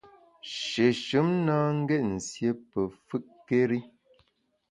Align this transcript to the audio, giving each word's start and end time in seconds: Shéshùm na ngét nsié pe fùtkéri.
Shéshùm 0.63 1.29
na 1.45 1.55
ngét 1.79 2.03
nsié 2.15 2.49
pe 2.69 2.81
fùtkéri. 3.05 3.79